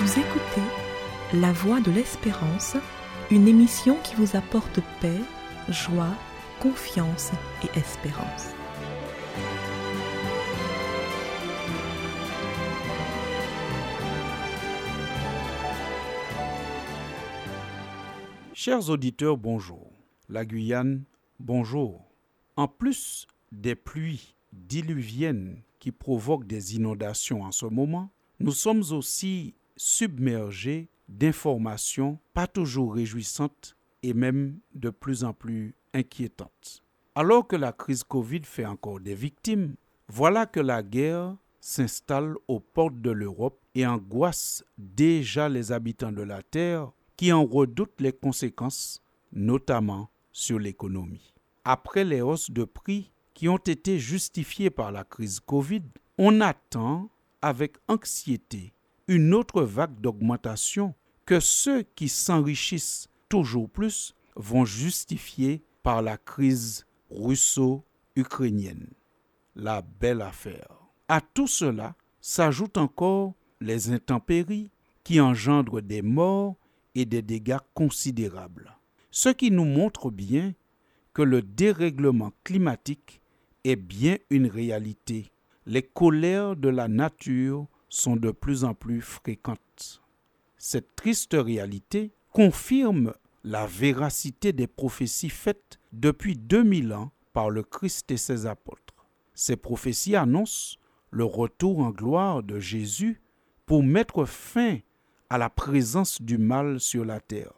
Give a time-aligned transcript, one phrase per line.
[0.00, 0.62] Vous écoutez
[1.32, 2.76] La Voix de l'Espérance,
[3.32, 5.18] une émission qui vous apporte paix,
[5.68, 6.14] joie,
[6.60, 7.32] confiance
[7.64, 8.54] et espérance.
[18.54, 19.90] Chers auditeurs, bonjour.
[20.28, 21.02] La Guyane,
[21.40, 22.08] bonjour.
[22.54, 29.54] En plus des pluies diluviennes qui provoquent des inondations en ce moment, nous sommes aussi
[29.78, 36.84] submergés d'informations pas toujours réjouissantes et même de plus en plus inquiétantes.
[37.14, 39.74] Alors que la crise Covid fait encore des victimes,
[40.08, 46.22] voilà que la guerre s'installe aux portes de l'Europe et angoisse déjà les habitants de
[46.22, 51.34] la Terre qui en redoutent les conséquences, notamment sur l'économie.
[51.64, 55.82] Après les hausses de prix qui ont été justifiées par la crise Covid,
[56.16, 57.10] on attend
[57.42, 58.72] avec anxiété
[59.08, 66.86] une autre vague d'augmentation que ceux qui s'enrichissent toujours plus vont justifier par la crise
[67.10, 68.88] russo-ukrainienne.
[69.56, 70.68] La belle affaire.
[71.08, 74.70] À tout cela s'ajoutent encore les intempéries
[75.02, 76.56] qui engendrent des morts
[76.94, 78.76] et des dégâts considérables.
[79.10, 80.54] Ce qui nous montre bien
[81.14, 83.22] que le dérèglement climatique
[83.64, 85.32] est bien une réalité.
[85.66, 90.02] Les colères de la nature sont de plus en plus fréquentes.
[90.56, 98.10] Cette triste réalité confirme la véracité des prophéties faites depuis 2000 ans par le Christ
[98.10, 99.06] et ses apôtres.
[99.34, 100.76] Ces prophéties annoncent
[101.10, 103.22] le retour en gloire de Jésus
[103.64, 104.78] pour mettre fin
[105.30, 107.52] à la présence du mal sur la terre.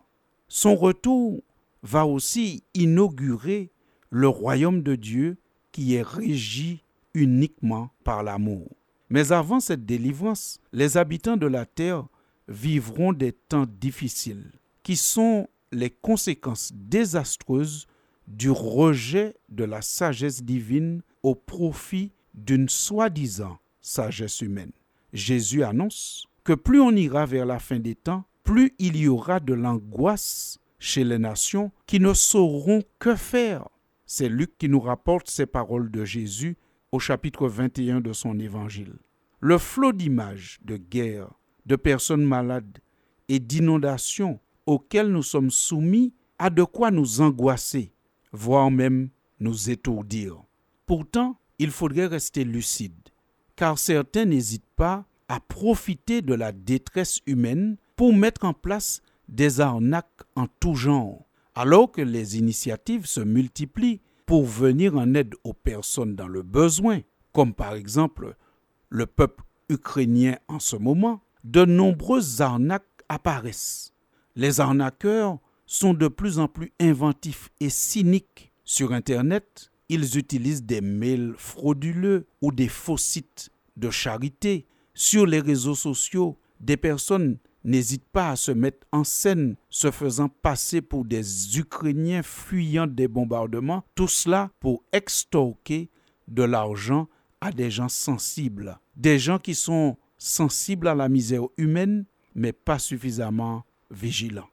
[0.48, 1.42] Son retour
[1.82, 3.70] va aussi inaugurer
[4.10, 5.38] le royaume de Dieu
[5.72, 8.68] qui est régi uniquement par l'amour.
[9.10, 12.06] Mais avant cette délivrance, les habitants de la terre
[12.48, 14.52] vivront des temps difficiles,
[14.82, 17.86] qui sont les conséquences désastreuses
[18.28, 24.72] du rejet de la sagesse divine au profit d'une soi-disant sagesse humaine.
[25.12, 29.40] Jésus annonce que plus on ira vers la fin des temps, plus il y aura
[29.40, 33.68] de l'angoisse chez les nations qui ne sauront que faire.
[34.06, 36.56] C'est Luc qui nous rapporte ces paroles de Jésus
[36.92, 38.94] au chapitre 21 de son évangile.
[39.40, 41.32] Le flot d'images de guerre,
[41.64, 42.78] de personnes malades
[43.28, 47.94] et d'inondations auxquelles nous sommes soumis a de quoi nous angoisser,
[48.32, 49.08] voire même
[49.38, 50.42] nous étourdir.
[50.84, 53.08] Pourtant, il faudrait rester lucide,
[53.56, 59.60] car certains n'hésitent pas à profiter de la détresse humaine pour mettre en place des
[59.60, 61.24] arnaques en tout genre,
[61.54, 67.00] alors que les initiatives se multiplient pour venir en aide aux personnes dans le besoin,
[67.32, 68.36] comme par exemple
[68.90, 73.94] le peuple ukrainien en ce moment, de nombreuses arnaques apparaissent.
[74.36, 78.52] Les arnaqueurs sont de plus en plus inventifs et cyniques.
[78.64, 84.66] Sur Internet, ils utilisent des mails frauduleux ou des faux sites de charité.
[84.94, 90.28] Sur les réseaux sociaux, des personnes n'hésitent pas à se mettre en scène, se faisant
[90.28, 95.90] passer pour des Ukrainiens fuyant des bombardements, tout cela pour extorquer
[96.28, 97.08] de l'argent
[97.40, 102.78] à des gens sensibles, des gens qui sont sensibles à la misère humaine, mais pas
[102.78, 104.48] suffisamment vigilants.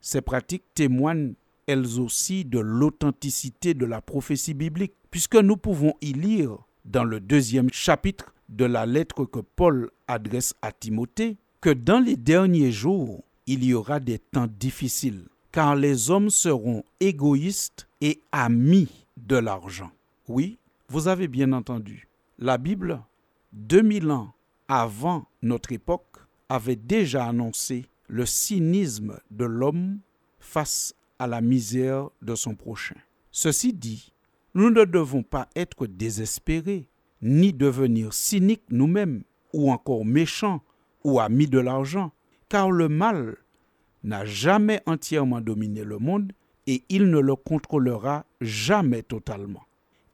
[0.00, 1.34] Ces pratiques témoignent
[1.66, 7.20] elles aussi de l'authenticité de la prophétie biblique, puisque nous pouvons y lire dans le
[7.20, 13.24] deuxième chapitre de la lettre que Paul adresse à Timothée, que dans les derniers jours,
[13.46, 19.90] il y aura des temps difficiles, car les hommes seront égoïstes et amis de l'argent.
[20.28, 20.58] Oui,
[20.88, 22.08] vous avez bien entendu.
[22.40, 23.00] La Bible,
[23.52, 24.34] 2000 ans
[24.66, 26.16] avant notre époque,
[26.48, 30.00] avait déjà annoncé le cynisme de l'homme
[30.40, 32.96] face à la misère de son prochain.
[33.30, 34.12] Ceci dit,
[34.54, 36.88] nous ne devons pas être désespérés,
[37.22, 39.22] ni devenir cyniques nous-mêmes,
[39.52, 40.60] ou encore méchants
[41.04, 42.10] ou amis de l'argent,
[42.48, 43.36] car le mal
[44.02, 46.32] n'a jamais entièrement dominé le monde
[46.66, 49.62] et il ne le contrôlera jamais totalement.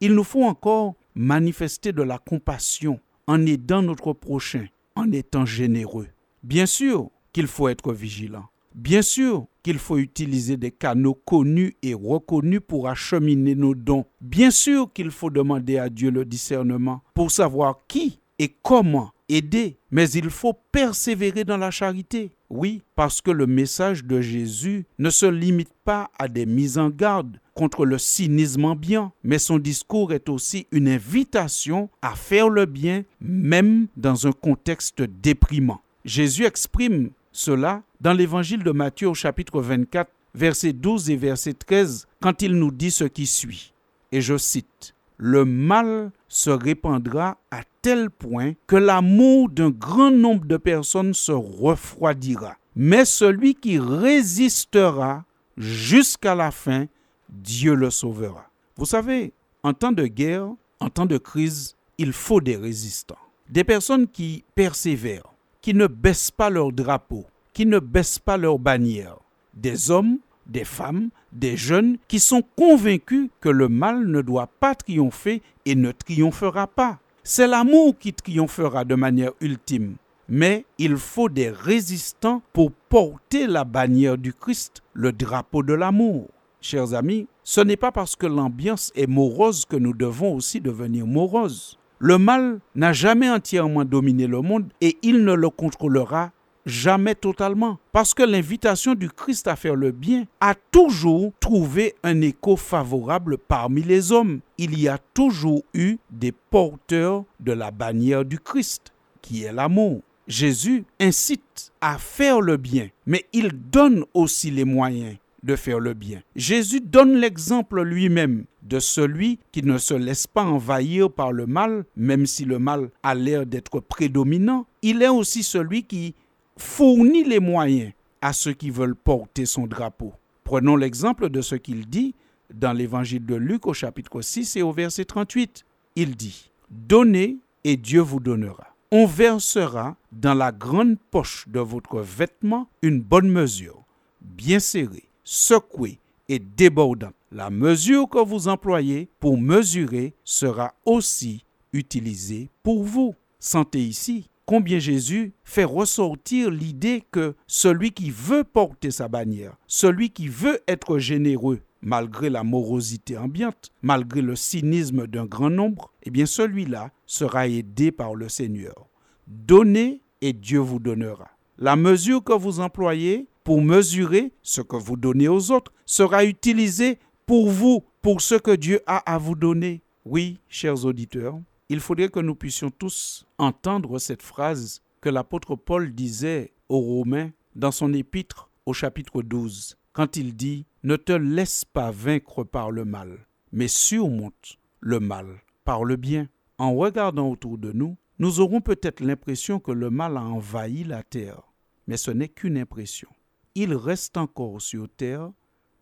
[0.00, 4.66] Il nous faut encore manifester de la compassion en aidant notre prochain,
[4.96, 6.08] en étant généreux.
[6.42, 8.46] Bien sûr qu'il faut être vigilant.
[8.74, 14.04] Bien sûr qu'il faut utiliser des canaux connus et reconnus pour acheminer nos dons.
[14.20, 19.76] Bien sûr qu'il faut demander à Dieu le discernement pour savoir qui et comment aider,
[19.90, 22.32] mais il faut persévérer dans la charité.
[22.48, 26.90] Oui, parce que le message de Jésus ne se limite pas à des mises en
[26.90, 32.64] garde contre le cynisme ambiant, mais son discours est aussi une invitation à faire le
[32.64, 35.82] bien, même dans un contexte déprimant.
[36.06, 42.06] Jésus exprime cela dans l'évangile de Matthieu au chapitre 24, verset 12 et verset 13,
[42.22, 43.74] quand il nous dit ce qui suit.
[44.10, 50.46] Et je cite, Le mal se répandra à tel point que l'amour d'un grand nombre
[50.46, 52.56] de personnes se refroidira.
[52.74, 55.26] Mais celui qui résistera
[55.58, 56.86] jusqu'à la fin,
[57.31, 58.47] Dieu le sauvera.
[58.77, 59.32] Vous savez,
[59.62, 60.49] en temps de guerre,
[60.81, 63.19] en temps de crise, il faut des résistants.
[63.49, 68.59] Des personnes qui persévèrent, qui ne baissent pas leur drapeau, qui ne baissent pas leur
[68.59, 69.17] bannière.
[69.55, 74.75] Des hommes, des femmes, des jeunes qui sont convaincus que le mal ne doit pas
[74.75, 76.99] triompher et ne triomphera pas.
[77.23, 79.97] C'est l'amour qui triomphera de manière ultime.
[80.29, 86.29] Mais il faut des résistants pour porter la bannière du Christ, le drapeau de l'amour.
[86.62, 91.06] Chers amis, ce n'est pas parce que l'ambiance est morose que nous devons aussi devenir
[91.06, 91.78] moroses.
[91.98, 96.32] Le mal n'a jamais entièrement dominé le monde et il ne le contrôlera
[96.66, 97.78] jamais totalement.
[97.92, 103.38] Parce que l'invitation du Christ à faire le bien a toujours trouvé un écho favorable
[103.38, 104.40] parmi les hommes.
[104.58, 108.92] Il y a toujours eu des porteurs de la bannière du Christ,
[109.22, 110.02] qui est l'amour.
[110.28, 115.94] Jésus incite à faire le bien, mais il donne aussi les moyens de faire le
[115.94, 116.22] bien.
[116.37, 121.84] Jésus donne l'exemple lui-même de celui qui ne se laisse pas envahir par le mal,
[121.96, 124.66] même si le mal a l'air d'être prédominant.
[124.82, 126.14] Il est aussi celui qui
[126.56, 130.12] fournit les moyens à ceux qui veulent porter son drapeau.
[130.44, 132.14] Prenons l'exemple de ce qu'il dit
[132.52, 135.64] dans l'évangile de Luc au chapitre 6 et au verset 38.
[135.96, 138.75] Il dit, Donnez et Dieu vous donnera.
[138.93, 143.84] On versera dans la grande poche de votre vêtement une bonne mesure,
[144.20, 147.15] bien serrée, secouée et débordante.
[147.31, 153.15] La mesure que vous employez pour mesurer sera aussi utilisée pour vous.
[153.38, 160.11] Sentez ici combien Jésus fait ressortir l'idée que celui qui veut porter sa bannière, celui
[160.11, 166.11] qui veut être généreux, malgré la morosité ambiante, malgré le cynisme d'un grand nombre, eh
[166.11, 168.88] bien celui-là sera aidé par le Seigneur.
[169.29, 171.31] Donnez et Dieu vous donnera.
[171.56, 176.98] La mesure que vous employez pour mesurer ce que vous donnez aux autres sera utilisée
[177.26, 179.82] pour vous, pour ce que Dieu a à vous donner.
[180.04, 181.38] Oui, chers auditeurs,
[181.69, 187.31] il faudrait que nous puissions tous entendre cette phrase que l'apôtre Paul disait aux Romains
[187.54, 192.70] dans son épître au chapitre 12, quand il dit Ne te laisse pas vaincre par
[192.70, 196.28] le mal, mais surmonte le mal par le bien.
[196.58, 201.02] En regardant autour de nous, nous aurons peut-être l'impression que le mal a envahi la
[201.02, 201.43] terre,
[201.86, 203.08] mais ce n'est qu'une impression.
[203.56, 205.32] Il reste encore sur terre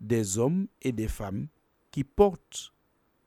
[0.01, 1.49] des hommes et des femmes
[1.91, 2.73] qui portent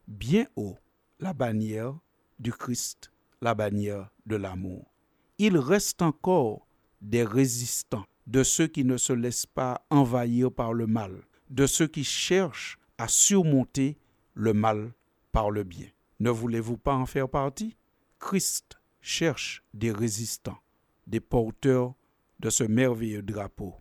[0.07, 0.77] bien haut
[1.19, 1.99] la bannière
[2.39, 3.11] du Christ,
[3.41, 4.91] la bannière de l'amour.
[5.37, 6.67] Il reste encore
[7.01, 11.21] des résistants, de ceux qui ne se laissent pas envahir par le mal,
[11.51, 13.99] de ceux qui cherchent à surmonter
[14.33, 14.93] le mal
[15.31, 15.87] par le bien.
[16.19, 17.75] Ne voulez-vous pas en faire partie?
[18.19, 20.59] Christ cherche des résistants,
[21.05, 21.93] des porteurs
[22.39, 23.80] de ce merveilleux drapeau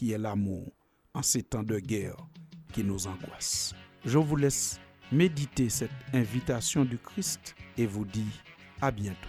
[0.00, 0.72] qui est l'amour
[1.12, 2.16] en ces temps de guerre
[2.72, 3.74] qui nous angoissent.
[4.06, 4.80] Je vous laisse
[5.12, 8.24] méditez cette invitation du Christ et vous dit
[8.80, 9.28] à bientôt.